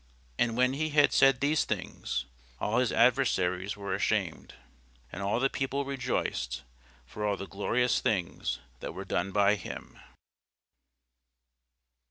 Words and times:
And 0.39 0.57
when 0.57 0.73
he 0.73 0.89
had 0.89 1.13
said 1.13 1.41
these 1.41 1.63
things, 1.63 2.25
all 2.59 2.79
his 2.79 2.91
adversaries 2.91 3.77
were 3.77 3.93
ashamed: 3.93 4.55
and 5.11 5.21
all 5.21 5.39
the 5.39 5.47
people 5.47 5.85
rejoiced 5.85 6.63
for 7.05 7.23
all 7.23 7.37
the 7.37 7.45
glorious 7.45 8.01
things 8.01 8.57
that 8.79 8.95
were 8.95 9.05
done 9.05 9.31
by 9.31 9.53
him. 9.53 9.99